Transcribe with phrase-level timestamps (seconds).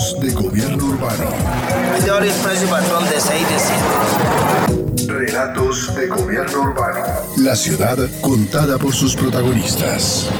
[0.00, 1.30] De gobierno urbano.
[5.06, 7.04] Relatos de gobierno urbano.
[7.36, 10.30] La ciudad contada por sus protagonistas.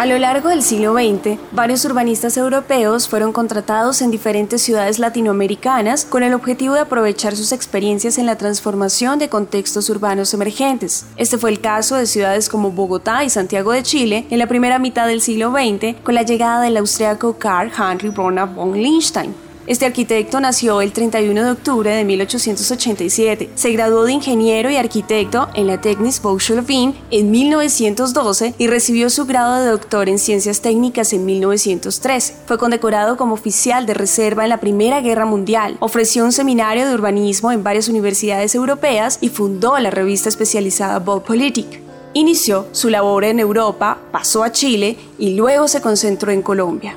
[0.00, 6.06] A lo largo del siglo XX, varios urbanistas europeos fueron contratados en diferentes ciudades latinoamericanas
[6.06, 11.04] con el objetivo de aprovechar sus experiencias en la transformación de contextos urbanos emergentes.
[11.18, 14.78] Este fue el caso de ciudades como Bogotá y Santiago de Chile en la primera
[14.78, 19.49] mitad del siglo XX con la llegada del austriaco Karl Heinrich Brunner von Lindstein.
[19.70, 23.50] Este arquitecto nació el 31 de octubre de 1887.
[23.54, 29.10] Se graduó de ingeniero y arquitecto en la Technische Hochschule Wien en 1912 y recibió
[29.10, 32.34] su grado de doctor en ciencias técnicas en 1913.
[32.46, 35.76] Fue condecorado como oficial de reserva en la Primera Guerra Mundial.
[35.78, 41.80] Ofreció un seminario de urbanismo en varias universidades europeas y fundó la revista especializada Politik.
[42.12, 46.96] Inició su labor en Europa, pasó a Chile y luego se concentró en Colombia.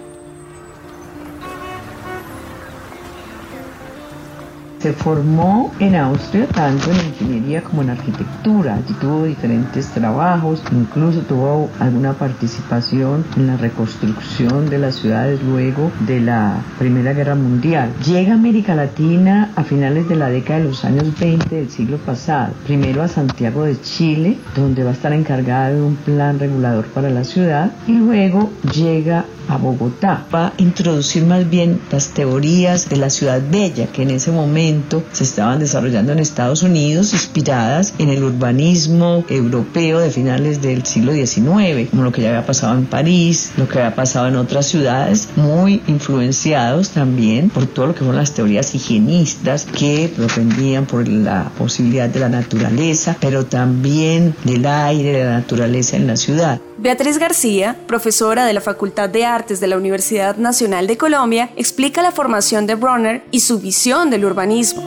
[4.83, 8.75] Se formó en Austria tanto en ingeniería como en arquitectura.
[8.75, 15.89] Allí tuvo diferentes trabajos, incluso tuvo alguna participación en la reconstrucción de las ciudades luego
[16.05, 17.93] de la Primera Guerra Mundial.
[18.05, 21.95] Llega a América Latina a finales de la década de los años 20 del siglo
[21.95, 22.53] pasado.
[22.65, 27.09] Primero a Santiago de Chile, donde va a estar encargada de un plan regulador para
[27.09, 30.25] la ciudad, y luego llega a Bogotá.
[30.33, 34.72] Va a introducir más bien las teorías de la ciudad bella que en ese momento
[35.11, 41.13] se estaban desarrollando en Estados Unidos, inspiradas en el urbanismo europeo de finales del siglo
[41.13, 44.67] XIX, como lo que ya había pasado en París, lo que había pasado en otras
[44.67, 51.07] ciudades, muy influenciados también por todo lo que fueron las teorías higienistas que propendían por
[51.07, 56.59] la posibilidad de la naturaleza, pero también del aire, de la naturaleza en la ciudad.
[56.83, 62.01] Beatriz García, profesora de la Facultad de Artes de la Universidad Nacional de Colombia, explica
[62.01, 64.83] la formación de Bronner y su visión del urbanismo.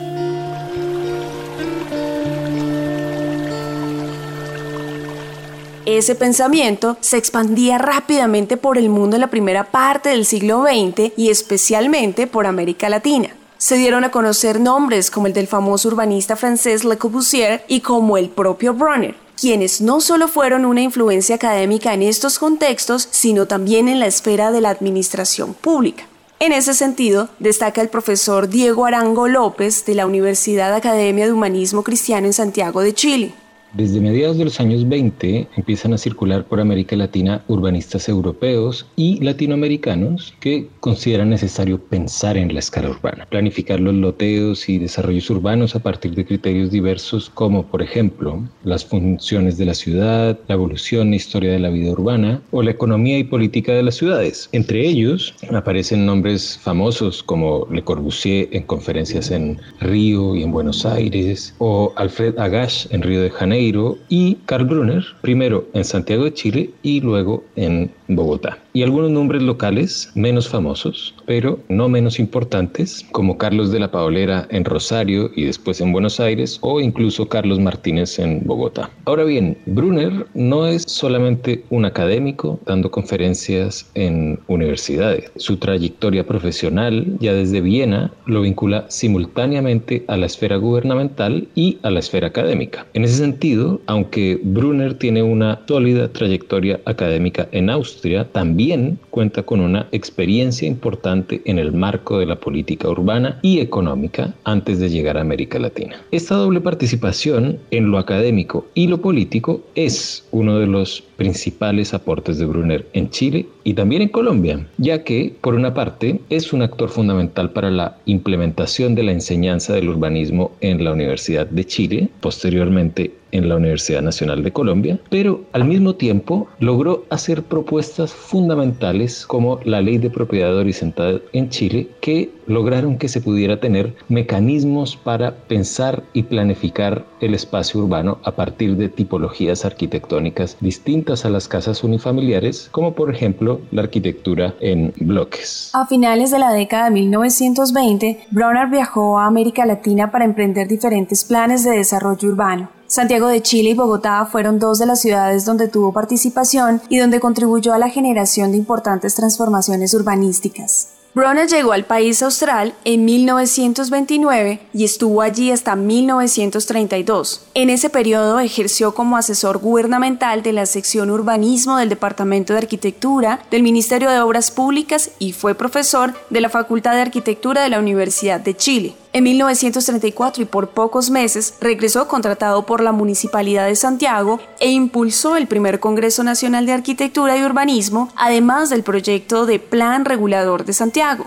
[5.86, 11.12] Ese pensamiento se expandía rápidamente por el mundo en la primera parte del siglo XX
[11.16, 13.30] y especialmente por América Latina.
[13.56, 18.18] Se dieron a conocer nombres como el del famoso urbanista francés Le Corbusier y como
[18.18, 23.88] el propio Bronner, quienes no solo fueron una influencia académica en estos contextos, sino también
[23.88, 26.06] en la esfera de la administración pública.
[26.38, 31.82] En ese sentido, destaca el profesor Diego Arango López de la Universidad Academia de Humanismo
[31.82, 33.34] Cristiano en Santiago de Chile.
[33.76, 39.22] Desde mediados de los años 20 empiezan a circular por América Latina urbanistas europeos y
[39.22, 45.76] latinoamericanos que consideran necesario pensar en la escala urbana, planificar los loteos y desarrollos urbanos
[45.76, 51.12] a partir de criterios diversos como, por ejemplo, las funciones de la ciudad, la evolución
[51.12, 54.48] e historia de la vida urbana o la economía y política de las ciudades.
[54.52, 60.86] Entre ellos aparecen nombres famosos como Le Corbusier en conferencias en Río y en Buenos
[60.86, 63.65] Aires o Alfred Agache en Río de Janeiro
[64.08, 68.58] y Karl Brunner, primero en Santiago de Chile y luego en Bogotá.
[68.72, 74.46] Y algunos nombres locales menos famosos, pero no menos importantes, como Carlos de la Paolera
[74.50, 78.90] en Rosario y después en Buenos Aires, o incluso Carlos Martínez en Bogotá.
[79.04, 85.30] Ahora bien, Brunner no es solamente un académico dando conferencias en universidades.
[85.36, 91.90] Su trayectoria profesional, ya desde Viena, lo vincula simultáneamente a la esfera gubernamental y a
[91.90, 92.86] la esfera académica.
[92.94, 97.95] En ese sentido, aunque Brunner tiene una sólida trayectoria académica en Austria,
[98.32, 104.34] también cuenta con una experiencia importante en el marco de la política urbana y económica
[104.44, 105.96] antes de llegar a América Latina.
[106.10, 112.38] Esta doble participación en lo académico y lo político es uno de los principales aportes
[112.38, 116.62] de Brunner en Chile y también en Colombia, ya que, por una parte, es un
[116.62, 122.08] actor fundamental para la implementación de la enseñanza del urbanismo en la Universidad de Chile,
[122.20, 129.26] posteriormente en la Universidad Nacional de Colombia, pero al mismo tiempo logró hacer propuestas fundamentales
[129.26, 134.96] como la ley de propiedad horizontal en Chile que lograron que se pudiera tener mecanismos
[134.96, 141.48] para pensar y planificar el espacio urbano a partir de tipologías arquitectónicas distintas a las
[141.48, 145.70] casas unifamiliares, como por ejemplo la arquitectura en bloques.
[145.72, 151.24] A finales de la década de 1920, Bronner viajó a América Latina para emprender diferentes
[151.24, 152.70] planes de desarrollo urbano.
[152.88, 157.18] Santiago de Chile y Bogotá fueron dos de las ciudades donde tuvo participación y donde
[157.18, 160.95] contribuyó a la generación de importantes transformaciones urbanísticas.
[161.16, 167.46] Bronner llegó al país austral en 1929 y estuvo allí hasta 1932.
[167.54, 173.40] En ese periodo ejerció como asesor gubernamental de la sección urbanismo del Departamento de Arquitectura
[173.50, 177.78] del Ministerio de Obras Públicas y fue profesor de la Facultad de Arquitectura de la
[177.78, 178.94] Universidad de Chile.
[179.16, 185.38] En 1934 y por pocos meses regresó contratado por la Municipalidad de Santiago e impulsó
[185.38, 190.74] el primer Congreso Nacional de Arquitectura y Urbanismo, además del proyecto de Plan Regulador de
[190.74, 191.24] Santiago.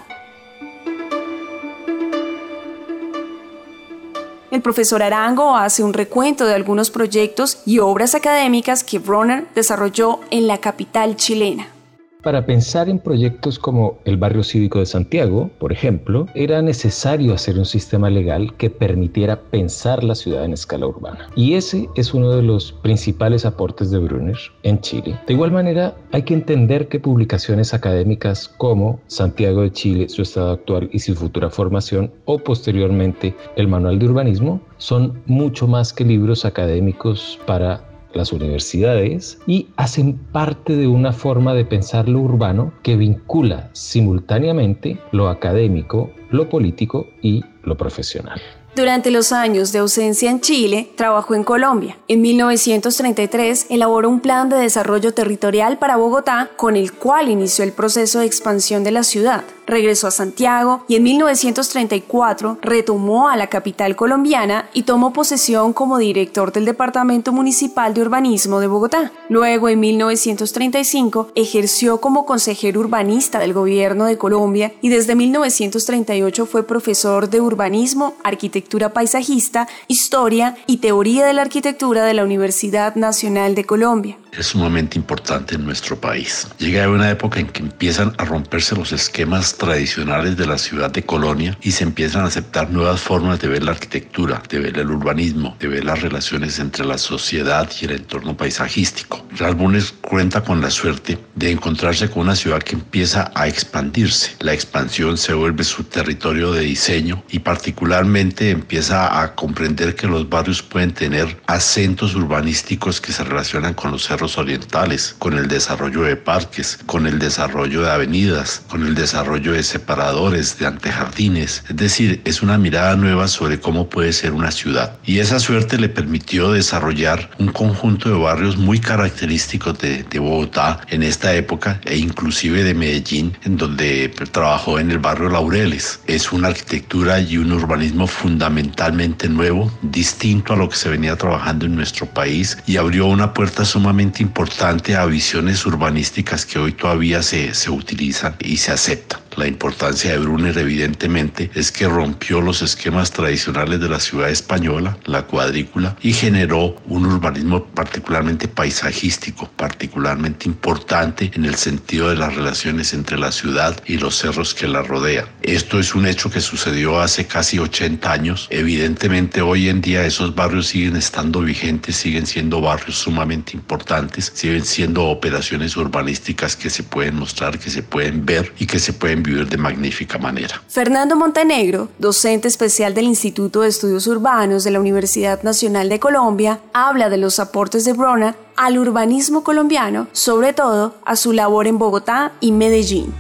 [4.52, 10.20] El profesor Arango hace un recuento de algunos proyectos y obras académicas que Bronner desarrolló
[10.30, 11.79] en la capital chilena.
[12.22, 17.58] Para pensar en proyectos como el barrio cívico de Santiago, por ejemplo, era necesario hacer
[17.58, 21.30] un sistema legal que permitiera pensar la ciudad en escala urbana.
[21.38, 25.18] Y ese es uno de los principales aportes de Brunner en Chile.
[25.28, 30.52] De igual manera, hay que entender que publicaciones académicas como Santiago de Chile, su estado
[30.52, 36.04] actual y su futura formación, o posteriormente el Manual de Urbanismo, son mucho más que
[36.04, 42.74] libros académicos para las universidades y hacen parte de una forma de pensar lo urbano
[42.84, 48.42] que vincula simultáneamente lo académico, lo político y lo profesional.
[48.76, 51.98] Durante los años de ausencia en Chile, trabajó en Colombia.
[52.08, 57.74] En 1933 elaboró un plan de desarrollo territorial para Bogotá con el cual inició el
[57.74, 63.48] proceso de expansión de la ciudad regresó a Santiago y en 1934 retomó a la
[63.48, 69.12] capital colombiana y tomó posesión como director del Departamento Municipal de Urbanismo de Bogotá.
[69.30, 76.64] Luego, en 1935, ejerció como consejero urbanista del gobierno de Colombia y desde 1938 fue
[76.64, 83.56] profesor de urbanismo, arquitectura paisajista, historia y teoría de la arquitectura de la Universidad Nacional
[83.56, 86.48] de Colombia es sumamente importante en nuestro país.
[86.60, 91.04] Llega una época en que empiezan a romperse los esquemas tradicionales de la ciudad de
[91.04, 94.90] Colonia y se empiezan a aceptar nuevas formas de ver la arquitectura, de ver el
[94.90, 99.26] urbanismo, de ver las relaciones entre la sociedad y el entorno paisajístico.
[99.38, 104.36] Ralbones cuenta con la suerte de encontrarse con una ciudad que empieza a expandirse.
[104.40, 110.28] La expansión se vuelve su territorio de diseño y particularmente empieza a comprender que los
[110.30, 116.16] barrios pueden tener acentos urbanísticos que se relacionan con los orientales, con el desarrollo de
[116.16, 121.64] parques, con el desarrollo de avenidas, con el desarrollo de separadores, de antejardines.
[121.70, 124.98] Es decir, es una mirada nueva sobre cómo puede ser una ciudad.
[125.06, 130.82] Y esa suerte le permitió desarrollar un conjunto de barrios muy característicos de, de Bogotá
[130.90, 136.00] en esta época e inclusive de Medellín, en donde trabajó en el barrio Laureles.
[136.08, 141.66] Es una arquitectura y un urbanismo fundamentalmente nuevo, distinto a lo que se venía trabajando
[141.66, 147.22] en nuestro país y abrió una puerta sumamente importante a visiones urbanísticas que hoy todavía
[147.24, 149.20] se, se utilizan y se aceptan.
[149.40, 154.98] La importancia de Brunner evidentemente es que rompió los esquemas tradicionales de la ciudad española,
[155.06, 162.36] la cuadrícula, y generó un urbanismo particularmente paisajístico, particularmente importante en el sentido de las
[162.36, 165.28] relaciones entre la ciudad y los cerros que la rodean.
[165.42, 168.48] Esto es un hecho que sucedió hace casi 80 años.
[168.50, 174.66] Evidentemente hoy en día esos barrios siguen estando vigentes, siguen siendo barrios sumamente importantes, siguen
[174.66, 179.19] siendo operaciones urbanísticas que se pueden mostrar, que se pueden ver y que se pueden
[179.22, 180.62] de magnífica manera.
[180.68, 186.60] Fernando Montenegro, docente especial del Instituto de Estudios Urbanos de la Universidad Nacional de Colombia,
[186.74, 191.78] habla de los aportes de Brona al urbanismo colombiano, sobre todo a su labor en
[191.78, 193.14] Bogotá y Medellín.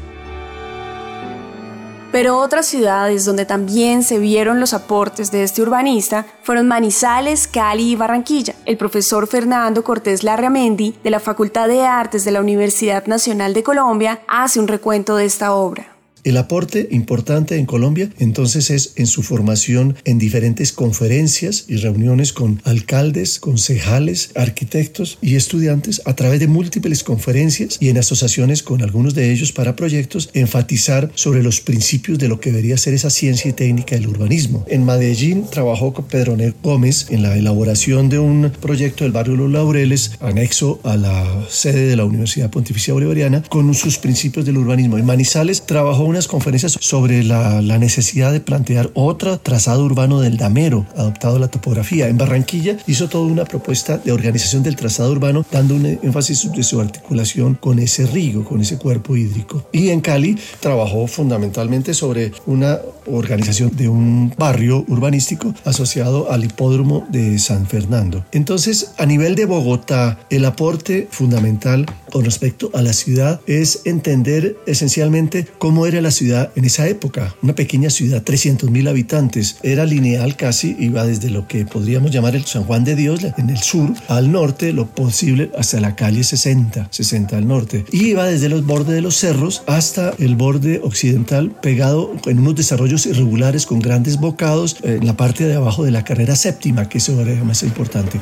[2.12, 7.91] Pero otras ciudades donde también se vieron los aportes de este urbanista fueron Manizales, Cali
[7.91, 8.56] y Barranquilla.
[8.65, 13.62] El profesor Fernando Cortés Larramendi, de la Facultad de Artes de la Universidad Nacional de
[13.62, 15.88] Colombia, hace un recuento de esta obra.
[16.24, 22.34] El aporte importante en Colombia entonces es en su formación en diferentes conferencias y reuniones
[22.34, 28.82] con alcaldes, concejales, arquitectos y estudiantes a través de múltiples conferencias y en asociaciones con
[28.82, 33.10] algunos de ellos para proyectos enfatizar sobre los principios de lo que debería ser esa
[33.10, 34.66] ciencia y técnica del urbanismo.
[34.68, 39.52] En Medellín trabajó con Pedro Gómez en la elaboración de un proyecto del barrio Los
[39.52, 44.98] Laureles anexo a la sede de la Universidad Pontificia Bolivariana con sus principios del urbanismo.
[44.98, 50.86] En Manizales trabajó unas conferencias sobre la, necesidad de plantear otro trazado urbano del Damero,
[50.98, 52.08] adoptado la topografía.
[52.08, 56.63] En Barranquilla hizo toda una propuesta de organización del trazado urbano, dando un énfasis de
[56.63, 59.63] su articulación con ese río, con ese cuerpo hídrico.
[59.72, 67.08] Y en Cali trabajó fundamentalmente sobre una organización de un barrio urbanístico asociado al hipódromo
[67.10, 68.25] de San Fernando.
[68.32, 74.58] Entonces, a nivel de Bogotá, el aporte fundamental con respecto a la ciudad es entender
[74.66, 77.36] esencialmente cómo era la ciudad en esa época.
[77.42, 82.36] Una pequeña ciudad, 300 mil habitantes, era lineal casi, iba desde lo que podríamos llamar
[82.36, 86.24] el San Juan de Dios en el sur al norte, lo posible hasta la calle
[86.24, 87.86] 60, 60 al norte.
[87.92, 92.56] Y iba desde los bordes de los cerros hasta el borde occidental, pegado en unos
[92.56, 97.00] desarrollos irregulares con grandes bocados en la parte de abajo de la carrera séptima, que
[97.00, 98.20] eso era más importante.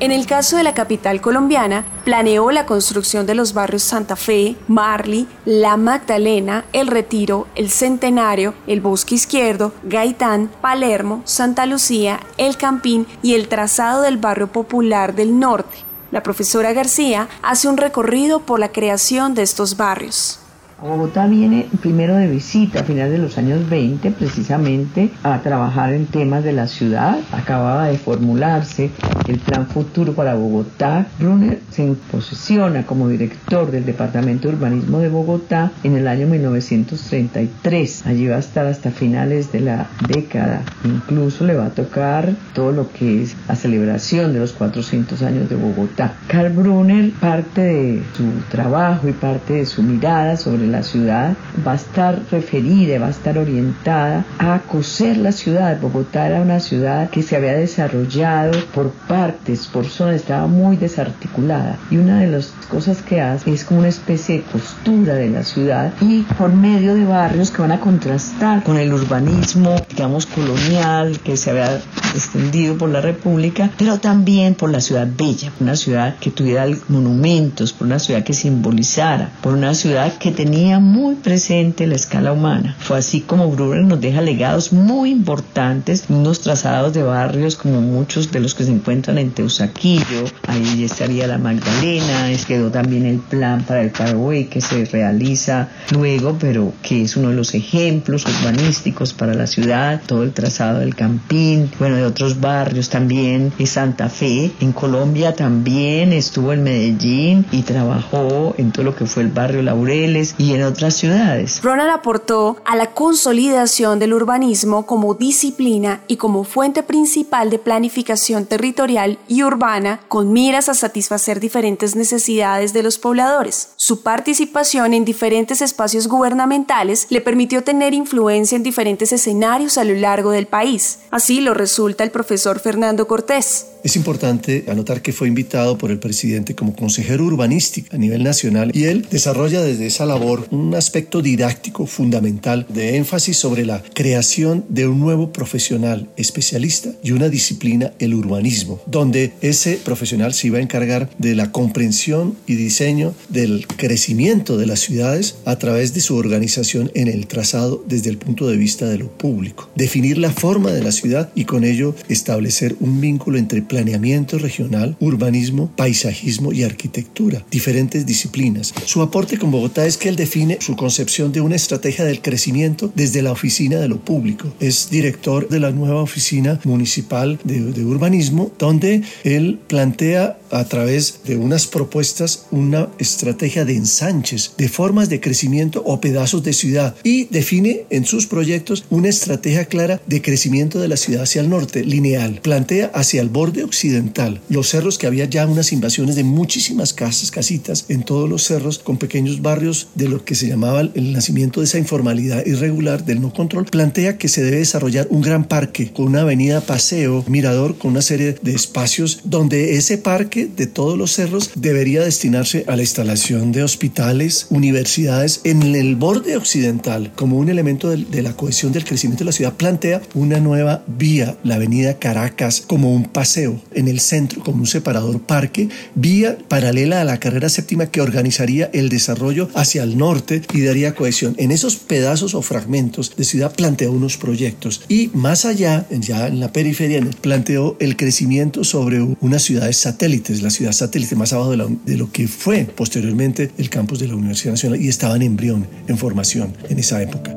[0.00, 4.56] En el caso de la capital colombiana, planeó la construcción de los barrios Santa Fe,
[4.66, 12.56] Marley, La Magdalena, El Retiro, El Centenario, El Bosque Izquierdo, Gaitán, Palermo, Santa Lucía, El
[12.56, 15.78] Campín y el trazado del barrio popular del norte.
[16.10, 20.40] La profesora García hace un recorrido por la creación de estos barrios.
[20.84, 26.04] Bogotá viene primero de visita a finales de los años 20 precisamente a trabajar en
[26.04, 27.20] temas de la ciudad.
[27.32, 28.90] Acababa de formularse
[29.26, 31.06] el plan futuro para Bogotá.
[31.18, 38.04] Brunner se posiciona como director del Departamento de Urbanismo de Bogotá en el año 1933.
[38.04, 40.64] Allí va a estar hasta finales de la década.
[40.84, 45.48] Incluso le va a tocar todo lo que es la celebración de los 400 años
[45.48, 46.12] de Bogotá.
[46.26, 51.72] Karl Brunner, parte de su trabajo y parte de su mirada sobre la ciudad va
[51.72, 55.80] a estar referida, va a estar orientada a coser la ciudad.
[55.80, 61.78] Bogotá era una ciudad que se había desarrollado por partes, por zonas, estaba muy desarticulada.
[61.90, 65.44] Y una de las cosas que hace es como una especie de costura de la
[65.44, 71.18] ciudad y por medio de barrios que van a contrastar con el urbanismo, digamos, colonial
[71.20, 71.80] que se había
[72.14, 77.72] extendido por la República, pero también por la ciudad bella, una ciudad que tuviera monumentos,
[77.72, 82.76] por una ciudad que simbolizara, por una ciudad que tenía muy presente la escala humana.
[82.78, 88.30] Fue así como Brunner nos deja legados muy importantes, unos trazados de barrios como muchos
[88.32, 93.64] de los que se encuentran en Teusaquillo, ahí estaría la Magdalena, quedó también el plan
[93.64, 99.12] para el Paraguay que se realiza luego, pero que es uno de los ejemplos urbanísticos
[99.12, 104.08] para la ciudad, todo el trazado del Campín, bueno, de otros barrios también, es Santa
[104.08, 109.30] Fe, en Colombia también estuvo en Medellín y trabajó en todo lo que fue el
[109.30, 111.60] barrio Laureles y en otras ciudades.
[111.60, 118.46] Ronald aportó a la consolidación del urbanismo como disciplina y como fuente principal de planificación
[118.46, 121.96] territorial y urbana con miras a satisfacer diferentes
[122.44, 123.70] de los pobladores.
[123.76, 129.94] Su participación en diferentes espacios gubernamentales le permitió tener influencia en diferentes escenarios a lo
[129.94, 130.98] largo del país.
[131.10, 133.73] Así lo resulta el profesor Fernando Cortés.
[133.84, 138.70] Es importante anotar que fue invitado por el presidente como consejero urbanístico a nivel nacional
[138.72, 144.64] y él desarrolla desde esa labor un aspecto didáctico fundamental de énfasis sobre la creación
[144.70, 150.60] de un nuevo profesional especialista y una disciplina, el urbanismo, donde ese profesional se iba
[150.60, 156.00] a encargar de la comprensión y diseño del crecimiento de las ciudades a través de
[156.00, 160.30] su organización en el trazado desde el punto de vista de lo público, definir la
[160.30, 166.52] forma de la ciudad y con ello establecer un vínculo entre planeamiento regional, urbanismo, paisajismo
[166.52, 168.72] y arquitectura, diferentes disciplinas.
[168.84, 172.92] Su aporte con Bogotá es que él define su concepción de una estrategia del crecimiento
[172.94, 174.46] desde la oficina de lo público.
[174.60, 181.36] Es director de la nueva oficina municipal de, urbanismo, donde él plantea a través de
[181.36, 187.24] unas propuestas una estrategia de ensanches, de formas de crecimiento o pedazos de ciudad y
[187.24, 191.84] define en sus proyectos una estrategia clara de crecimiento de la ciudad hacia el norte,
[191.84, 192.40] lineal.
[192.42, 197.30] Plantea hacia el borde occidental los cerros que había ya unas invasiones de muchísimas casas,
[197.30, 201.60] casitas en todos los cerros con pequeños barrios de lo que se llamaba el nacimiento
[201.60, 203.64] de esa informalidad irregular del no control.
[203.66, 208.02] Plantea que se debe desarrollar un gran parque con una avenida paseo, mirador, con una
[208.02, 213.52] serie de espacios donde ese parque de todos los cerros debería destinarse a la instalación
[213.52, 219.24] de hospitales, universidades en el borde occidental como un elemento de, la cohesión del crecimiento
[219.24, 219.54] de la ciudad.
[219.54, 224.66] Plantea una nueva vía, la avenida Caracas, como un paseo en el centro, como un
[224.66, 230.42] separador parque, vía paralela a la carrera séptima que organizaría el desarrollo hacia el norte
[230.52, 231.34] y daría cohesión.
[231.38, 236.40] En esos pedazos o fragmentos de ciudad planteó unos proyectos y más allá, ya en
[236.40, 241.76] la periferia, planteó el crecimiento sobre unas ciudades satélites, la ciudad satélite más abajo de,
[241.84, 245.66] de lo que fue posteriormente el campus de la Universidad Nacional y estaba en embrión,
[245.86, 247.34] en formación en esa época.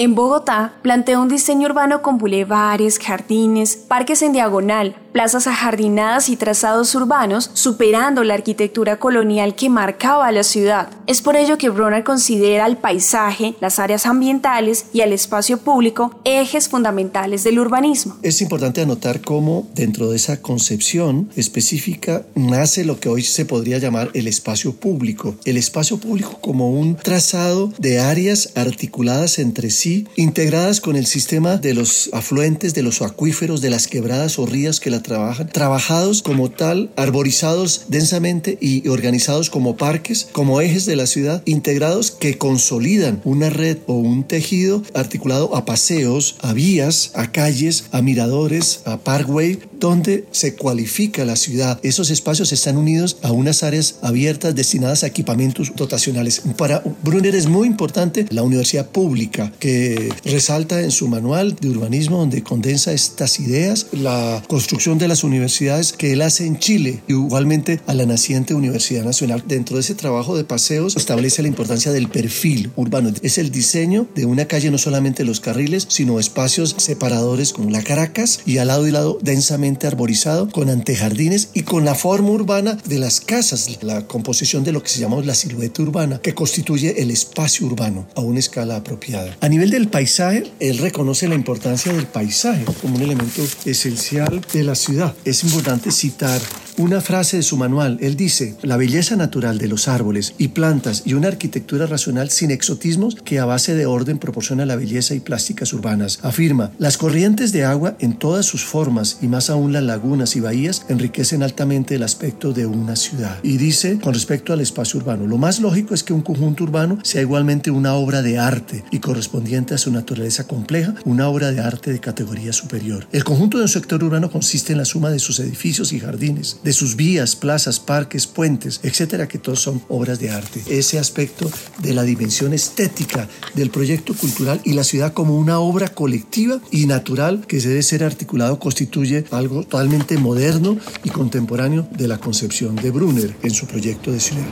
[0.00, 6.36] En Bogotá, planteó un diseño urbano con bulevares, jardines, parques en diagonal, plazas ajardinadas y
[6.36, 10.90] trazados urbanos, superando la arquitectura colonial que marcaba la ciudad.
[11.08, 16.20] Es por ello que Bronner considera al paisaje, las áreas ambientales y al espacio público
[16.22, 18.16] ejes fundamentales del urbanismo.
[18.22, 23.78] Es importante anotar cómo dentro de esa concepción específica nace lo que hoy se podría
[23.78, 25.34] llamar el espacio público.
[25.44, 31.56] El espacio público como un trazado de áreas articuladas entre sí, integradas con el sistema
[31.56, 36.22] de los afluentes, de los acuíferos, de las quebradas o rías que la trabajan, trabajados
[36.22, 42.38] como tal, arborizados densamente y organizados como parques, como ejes de la ciudad, integrados que
[42.38, 48.82] consolidan una red o un tejido articulado a paseos, a vías, a calles, a miradores,
[48.84, 51.78] a parkway, donde se cualifica la ciudad.
[51.82, 56.42] Esos espacios están unidos a unas áreas abiertas destinadas a equipamientos dotacionales.
[56.56, 62.18] Para Brunner es muy importante la universidad pública, que resalta en su manual de urbanismo,
[62.18, 67.80] donde condensa estas ideas, la construcción de las universidades que él hace en Chile, igualmente
[67.86, 69.44] a la naciente Universidad Nacional.
[69.46, 73.12] Dentro de ese trabajo de paseos establece la importancia del perfil urbano.
[73.20, 77.82] Es el diseño de una calle, no solamente los carriles, sino espacios separadores como la
[77.82, 82.78] Caracas y al lado y lado densamente arborizado, con antejardines y con la forma urbana
[82.86, 87.02] de las casas, la composición de lo que se llama la silueta urbana, que constituye
[87.02, 89.36] el espacio urbano a una escala apropiada.
[89.40, 94.62] A nivel del paisaje, él reconoce la importancia del paisaje como un elemento esencial de
[94.62, 95.14] la ciudad.
[95.24, 96.40] Es importante citar
[96.78, 97.98] una frase de su manual.
[98.00, 102.50] Él dice, la belleza natural de los árboles y plantas y una arquitectura racional sin
[102.50, 106.20] exotismos que a base de orden proporciona la belleza y plásticas urbanas.
[106.22, 110.40] Afirma, las corrientes de agua en todas sus formas y más aún las lagunas y
[110.40, 113.38] bahías enriquecen altamente el aspecto de una ciudad.
[113.42, 116.98] Y dice, con respecto al espacio urbano, lo más lógico es que un conjunto urbano
[117.02, 121.60] sea igualmente una obra de arte y correspondiente a su naturaleza compleja, una obra de
[121.60, 123.06] arte de categoría superior.
[123.12, 126.58] El conjunto de un sector urbano consiste en la suma de sus edificios y jardines,
[126.68, 130.62] de sus vías, plazas, parques, puentes, etcétera, que todos son obras de arte.
[130.68, 135.88] Ese aspecto de la dimensión estética del proyecto cultural y la ciudad como una obra
[135.88, 142.18] colectiva y natural que debe ser articulado constituye algo totalmente moderno y contemporáneo de la
[142.18, 144.44] concepción de Brunner en su proyecto de ciudad.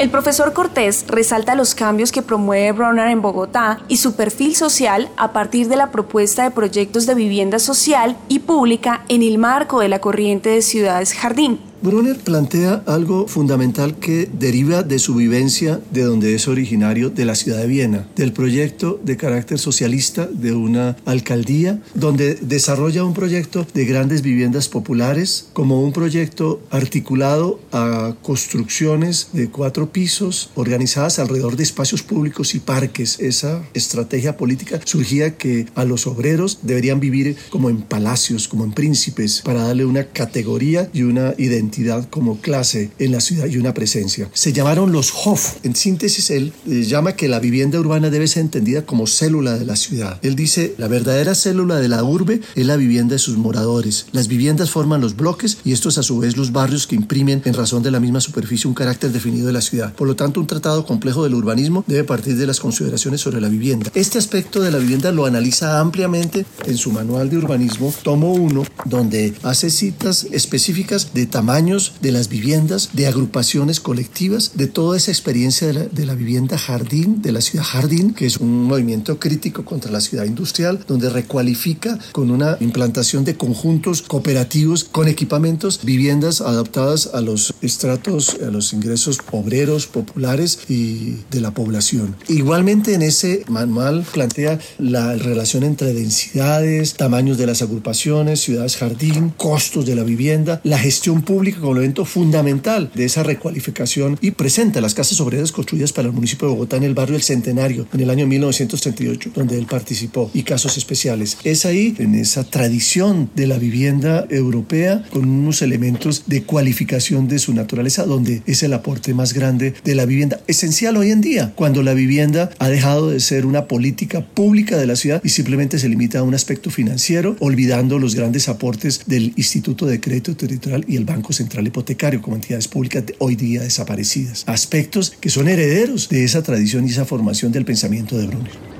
[0.00, 5.10] El profesor Cortés resalta los cambios que promueve Bronner en Bogotá y su perfil social
[5.18, 9.80] a partir de la propuesta de proyectos de vivienda social y pública en el marco
[9.80, 15.80] de la corriente de ciudades jardín, Brunner plantea algo fundamental que deriva de su vivencia
[15.90, 20.52] de donde es originario, de la ciudad de Viena, del proyecto de carácter socialista de
[20.52, 28.14] una alcaldía, donde desarrolla un proyecto de grandes viviendas populares como un proyecto articulado a
[28.20, 33.18] construcciones de cuatro pisos organizadas alrededor de espacios públicos y parques.
[33.20, 38.72] Esa estrategia política surgía que a los obreros deberían vivir como en palacios, como en
[38.72, 41.69] príncipes, para darle una categoría y una identidad
[42.10, 44.30] como clase en la ciudad y una presencia.
[44.32, 45.56] Se llamaron los Hof.
[45.62, 49.64] En síntesis, él eh, llama que la vivienda urbana debe ser entendida como célula de
[49.64, 50.18] la ciudad.
[50.22, 54.06] Él dice, la verdadera célula de la urbe es la vivienda de sus moradores.
[54.12, 57.54] Las viviendas forman los bloques y estos a su vez los barrios que imprimen en
[57.54, 59.94] razón de la misma superficie un carácter definido de la ciudad.
[59.94, 63.48] Por lo tanto, un tratado complejo del urbanismo debe partir de las consideraciones sobre la
[63.48, 63.90] vivienda.
[63.94, 68.64] Este aspecto de la vivienda lo analiza ampliamente en su manual de urbanismo, tomo 1,
[68.84, 75.10] donde hace citas específicas de tamaño de las viviendas, de agrupaciones colectivas, de toda esa
[75.10, 79.18] experiencia de la, de la, vivienda jardín, de la ciudad jardín, que es un movimiento
[79.18, 85.80] crítico contra la ciudad industrial, donde recualifica con una implantación de conjuntos cooperativos con equipamientos,
[85.84, 92.16] viviendas adaptadas a los estratos, a los ingresos obreros, populares y de la población.
[92.28, 99.34] Igualmente en ese manual plantea la relación entre densidades, tamaños de las agrupaciones, ciudades jardín,
[99.36, 104.32] costos de la vivienda, la gestión pública pública como elemento fundamental de esa recualificación y
[104.32, 107.86] presenta las casas obreras construidas para el municipio de Bogotá en el barrio El Centenario
[107.92, 111.38] en el año 1938, donde él participó, y casos especiales.
[111.44, 117.38] Es ahí, en esa tradición de la vivienda europea, con unos elementos de cualificación de
[117.38, 121.52] su naturaleza, donde es el aporte más grande de la vivienda, esencial hoy en día,
[121.56, 125.78] cuando la vivienda ha dejado de ser una política pública de la ciudad y simplemente
[125.78, 130.84] se limita a un aspecto financiero, olvidando los grandes aportes del Instituto de Crédito Territorial
[130.86, 134.44] y el Banco Central Hipotecario como entidades públicas hoy día desaparecidas.
[134.46, 138.70] Aspectos que son herederos de esa tradición y esa formación del pensamiento de Brunner.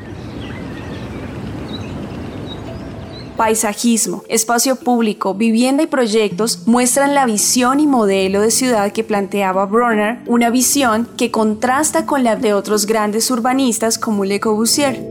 [3.41, 9.65] paisajismo, espacio público, vivienda y proyectos muestran la visión y modelo de ciudad que planteaba
[9.65, 15.10] Brunner, una visión que contrasta con la de otros grandes urbanistas como Le Corbusier.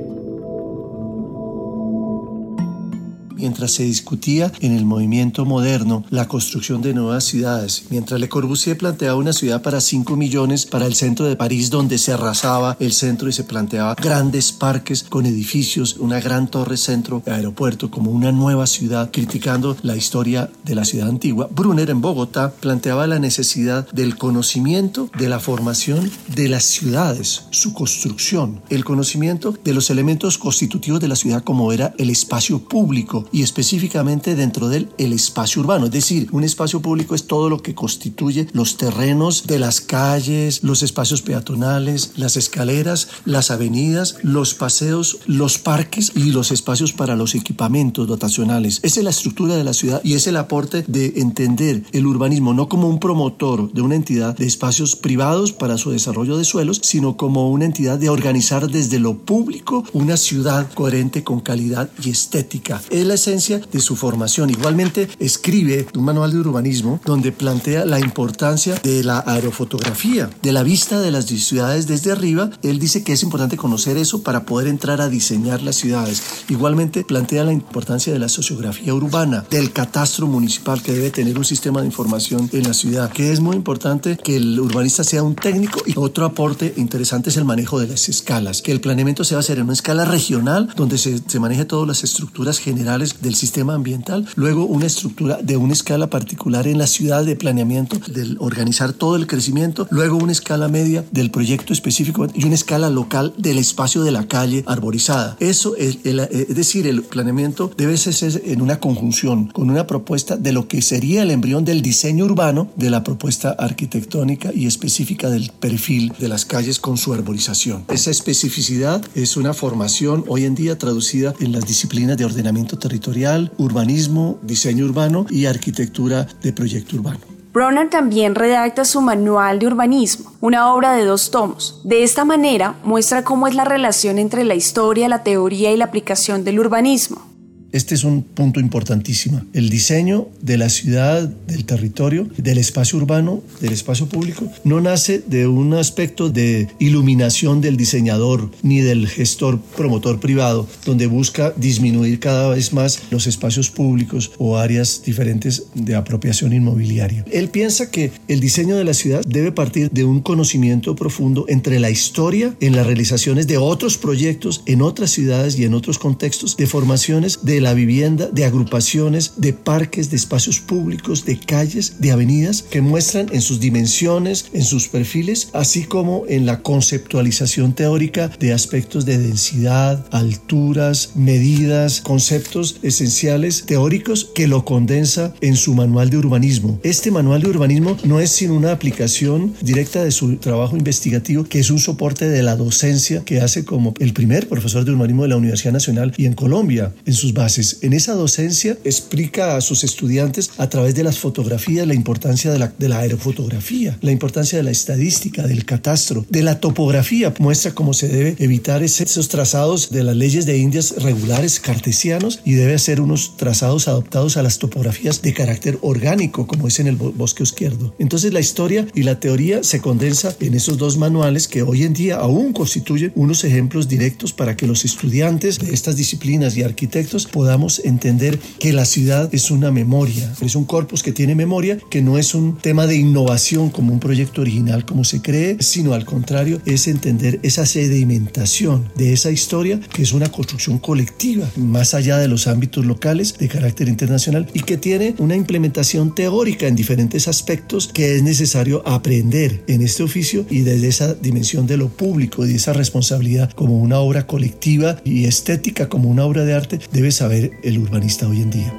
[3.50, 8.78] Mientras se discutía en el movimiento moderno la construcción de nuevas ciudades, mientras Le Corbusier
[8.78, 12.94] planteaba una ciudad para 5 millones para el centro de París donde se arrasaba el
[12.94, 18.32] centro y se planteaba grandes parques con edificios, una gran torre centro aeropuerto como una
[18.32, 21.50] nueva ciudad, criticando la historia de la ciudad antigua.
[21.52, 27.74] Brunner en Bogotá planteaba la necesidad del conocimiento de la formación de las ciudades, su
[27.74, 33.26] construcción, el conocimiento de los elementos constitutivos de la ciudad como era el espacio público
[33.32, 35.86] y específicamente dentro del el espacio urbano.
[35.86, 40.64] Es decir, un espacio público es todo lo que constituye los terrenos de las calles,
[40.64, 47.16] los espacios peatonales, las escaleras, las avenidas, los paseos, los parques y los espacios para
[47.16, 48.80] los equipamientos dotacionales.
[48.84, 52.54] Esa es la estructura de la ciudad y es el aporte de entender el urbanismo
[52.54, 56.80] no como un promotor de una entidad de espacios privados para su desarrollo de suelos,
[56.84, 62.10] sino como una entidad de organizar desde lo público una ciudad coherente con calidad y
[62.10, 62.82] estética.
[62.90, 64.50] Es la esencia de su formación.
[64.50, 70.64] Igualmente escribe un manual de urbanismo donde plantea la importancia de la aerofotografía, de la
[70.64, 72.50] vista de las ciudades desde arriba.
[72.64, 76.24] Él dice que es importante conocer eso para poder entrar a diseñar las ciudades.
[76.50, 81.46] Igualmente plantea la importancia de la sociografía urbana, del catastro municipal que debe tener un
[81.46, 85.36] sistema de información en la ciudad, que es muy importante que el urbanista sea un
[85.36, 89.36] técnico y otro aporte interesante es el manejo de las escalas, que el planeamiento se
[89.36, 93.19] va a hacer en una escala regional donde se, se maneje todas las estructuras generales
[93.22, 97.98] del sistema ambiental, luego una estructura de una escala particular en la ciudad de planeamiento,
[98.08, 102.90] del organizar todo el crecimiento, luego una escala media del proyecto específico y una escala
[102.90, 105.38] local del espacio de la calle arborizada.
[105.40, 110.52] Eso es, es decir, el planeamiento debe ser en una conjunción con una propuesta de
[110.52, 115.52] lo que sería el embrión del diseño urbano, de la propuesta arquitectónica y específica del
[115.60, 117.86] perfil de las calles con su arborización.
[117.90, 123.09] Esa especificidad es una formación hoy en día traducida en las disciplinas de ordenamiento territorial
[123.58, 127.20] urbanismo, diseño urbano y arquitectura de proyecto urbano.
[127.52, 131.82] Bronner también redacta su Manual de Urbanismo, una obra de dos tomos.
[131.84, 135.86] De esta manera muestra cómo es la relación entre la historia, la teoría y la
[135.86, 137.29] aplicación del urbanismo.
[137.72, 139.42] Este es un punto importantísimo.
[139.54, 145.20] El diseño de la ciudad, del territorio, del espacio urbano, del espacio público, no nace
[145.20, 152.20] de un aspecto de iluminación del diseñador ni del gestor promotor privado, donde busca disminuir
[152.20, 157.24] cada vez más los espacios públicos o áreas diferentes de apropiación inmobiliaria.
[157.32, 161.80] Él piensa que el diseño de la ciudad debe partir de un conocimiento profundo entre
[161.80, 166.58] la historia, en las realizaciones de otros proyectos, en otras ciudades y en otros contextos,
[166.58, 172.12] de formaciones de la vivienda, de agrupaciones, de parques, de espacios públicos, de calles, de
[172.12, 178.30] avenidas, que muestran en sus dimensiones, en sus perfiles, así como en la conceptualización teórica
[178.40, 186.10] de aspectos de densidad, alturas, medidas, conceptos esenciales teóricos que lo condensa en su manual
[186.10, 186.80] de urbanismo.
[186.84, 191.60] Este manual de urbanismo no es sino una aplicación directa de su trabajo investigativo, que
[191.60, 195.30] es un soporte de la docencia que hace como el primer profesor de urbanismo de
[195.30, 199.84] la Universidad Nacional y en Colombia, en sus bases en esa docencia explica a sus
[199.84, 204.58] estudiantes a través de las fotografías la importancia de la, de la aerofotografía, la importancia
[204.58, 207.34] de la estadística, del catastro, de la topografía.
[207.40, 212.54] Muestra cómo se debe evitar esos trazados de las leyes de Indias regulares cartesianos y
[212.54, 216.96] debe hacer unos trazados adaptados a las topografías de carácter orgánico, como es en el
[216.96, 217.94] bosque izquierdo.
[218.00, 221.94] Entonces la historia y la teoría se condensa en esos dos manuales que hoy en
[221.94, 227.28] día aún constituyen unos ejemplos directos para que los estudiantes de estas disciplinas y arquitectos
[227.40, 232.02] podamos entender que la ciudad es una memoria, es un corpus que tiene memoria, que
[232.02, 236.04] no es un tema de innovación como un proyecto original como se cree, sino al
[236.04, 242.18] contrario, es entender esa sedimentación de esa historia que es una construcción colectiva, más allá
[242.18, 247.30] de los ámbitos locales de carácter internacional y que tiene una implementación teórica en diferentes
[247.30, 252.46] aspectos que es necesario aprender en este oficio y desde esa dimensión de lo público
[252.46, 257.14] y esa responsabilidad como una obra colectiva y estética como una obra de arte debe
[257.14, 258.74] saber el urbanista hoy en día.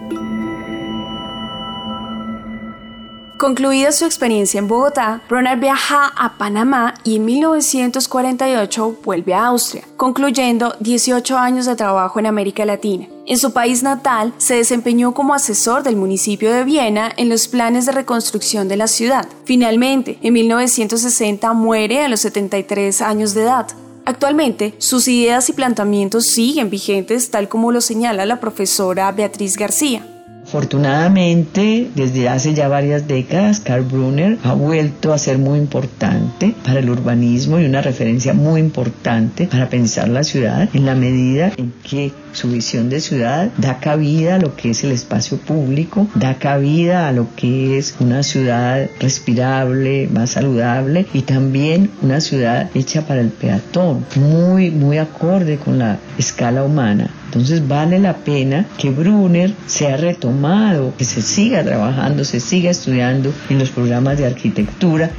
[3.40, 9.82] Concluida su experiencia en Bogotá, Bronner viaja a Panamá y en 1948 vuelve a Austria,
[9.96, 13.08] concluyendo 18 años de trabajo en América Latina.
[13.24, 17.86] En su país natal, se desempeñó como asesor del municipio de Viena en los planes
[17.86, 19.26] de reconstrucción de la ciudad.
[19.44, 23.68] Finalmente, en 1960 muere a los 73 años de edad.
[24.04, 30.19] Actualmente, sus ideas y planteamientos siguen vigentes tal como lo señala la profesora Beatriz García.
[30.50, 36.80] Afortunadamente, desde hace ya varias décadas, Karl Brunner ha vuelto a ser muy importante para
[36.80, 41.72] el urbanismo y una referencia muy importante para pensar la ciudad en la medida en
[41.88, 46.34] que su visión de ciudad da cabida a lo que es el espacio público, da
[46.34, 53.02] cabida a lo que es una ciudad respirable, más saludable y también una ciudad hecha
[53.02, 57.08] para el peatón, muy, muy acorde con la escala humana.
[57.30, 63.32] Entonces vale la pena que Brunner sea retomado, que se siga trabajando, se siga estudiando
[63.48, 65.10] en los programas de arquitectura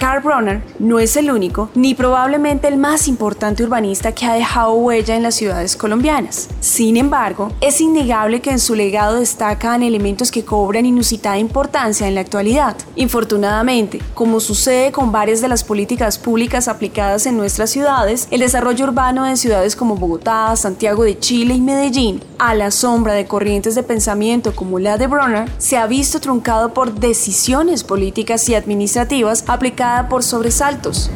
[0.00, 4.72] Karl Bronner no es el único ni probablemente el más importante urbanista que ha dejado
[4.72, 6.48] huella en las ciudades colombianas.
[6.60, 12.14] Sin embargo, es innegable que en su legado destacan elementos que cobran inusitada importancia en
[12.14, 12.78] la actualidad.
[12.96, 18.86] Infortunadamente, como sucede con varias de las políticas públicas aplicadas en nuestras ciudades, el desarrollo
[18.86, 23.74] urbano de ciudades como Bogotá, Santiago de Chile y Medellín, a la sombra de corrientes
[23.74, 29.44] de pensamiento como la de Bronner, se ha visto truncado por decisiones políticas y administrativas
[29.46, 31.10] aplicadas por sobresaltos.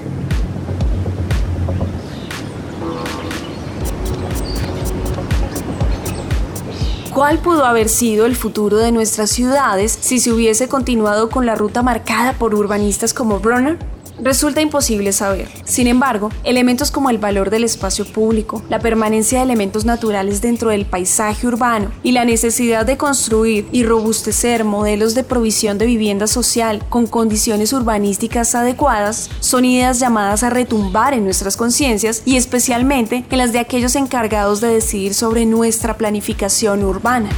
[7.15, 11.55] ¿Cuál pudo haber sido el futuro de nuestras ciudades si se hubiese continuado con la
[11.55, 13.94] ruta marcada por urbanistas como Brunner?
[14.21, 15.49] Resulta imposible saber.
[15.65, 20.71] Sin embargo, elementos como el valor del espacio público, la permanencia de elementos naturales dentro
[20.71, 26.27] del paisaje urbano y la necesidad de construir y robustecer modelos de provisión de vivienda
[26.27, 33.25] social con condiciones urbanísticas adecuadas son ideas llamadas a retumbar en nuestras conciencias y especialmente
[33.29, 37.31] en las de aquellos encargados de decidir sobre nuestra planificación urbana.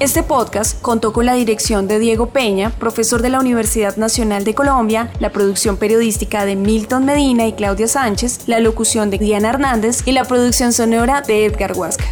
[0.00, 4.54] Este podcast contó con la dirección de Diego Peña, profesor de la Universidad Nacional de
[4.54, 10.06] Colombia, la producción periodística de Milton Medina y Claudia Sánchez, la locución de Diana Hernández
[10.06, 12.04] y la producción sonora de Edgar Huasca.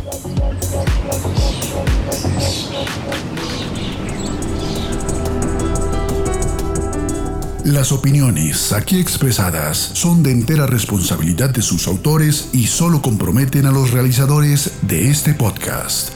[7.63, 13.71] Las opiniones aquí expresadas son de entera responsabilidad de sus autores y solo comprometen a
[13.71, 16.16] los realizadores de este podcast